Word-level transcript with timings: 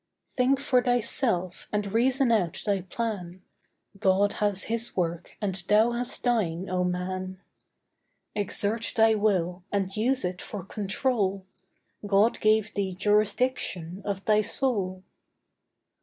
Think 0.29 0.59
for 0.59 0.81
thyself 0.81 1.67
and 1.71 1.93
reason 1.93 2.31
out 2.31 2.63
thy 2.65 2.81
plan; 2.81 3.43
God 3.99 4.33
has 4.41 4.63
His 4.63 4.97
work 4.97 5.37
and 5.39 5.53
thou 5.67 5.91
hast 5.91 6.23
thine, 6.23 6.67
oh, 6.71 6.83
man. 6.83 7.39
Exert 8.33 8.93
thy 8.95 9.13
will 9.13 9.63
and 9.71 9.95
use 9.95 10.25
it 10.25 10.41
for 10.41 10.63
control; 10.63 11.45
God 12.07 12.39
gave 12.39 12.73
thee 12.73 12.95
jurisdiction 12.95 14.01
of 14.03 14.25
thy 14.25 14.41
soul. 14.41 15.03